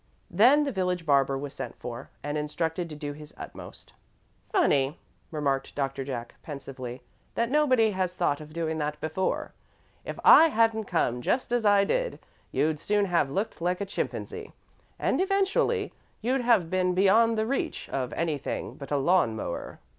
Then 0.31 0.63
the 0.63 0.71
village 0.71 1.05
barber 1.05 1.37
was 1.37 1.53
sent 1.53 1.75
for, 1.77 2.09
and 2.23 2.35
instructed 2.35 2.89
to 2.89 2.95
do 2.95 3.13
his 3.13 3.35
utmost. 3.37 3.93
"Funny," 4.51 4.97
remarked 5.29 5.75
Doctor 5.75 6.03
Jack, 6.03 6.33
pensively, 6.41 7.03
"that 7.35 7.51
nobody 7.51 7.91
has 7.91 8.11
thought 8.11 8.41
of 8.41 8.51
doing 8.51 8.79
that 8.79 8.99
before. 8.99 9.53
If 10.03 10.17
I 10.25 10.47
hadn't 10.47 10.85
come 10.85 11.21
just 11.21 11.51
as 11.51 11.67
I 11.67 11.83
did, 11.83 12.17
you'd 12.51 12.79
soon 12.79 13.05
have 13.05 13.29
looked 13.29 13.61
like 13.61 13.79
a 13.79 13.85
chimpanzee, 13.85 14.53
and, 14.97 15.21
eventually, 15.21 15.93
you'd 16.19 16.41
have 16.41 16.71
been 16.71 16.95
beyond 16.95 17.37
the 17.37 17.45
reach 17.45 17.87
of 17.89 18.11
anything 18.13 18.73
but 18.77 18.89
a 18.89 18.97
lawn 18.97 19.35
mower. 19.35 19.77